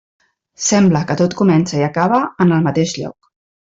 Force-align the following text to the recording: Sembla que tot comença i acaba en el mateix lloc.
Sembla 0.67 1.03
que 1.11 1.19
tot 1.21 1.37
comença 1.43 1.79
i 1.83 1.87
acaba 1.91 2.21
en 2.47 2.59
el 2.59 2.69
mateix 2.71 3.01
lloc. 3.01 3.35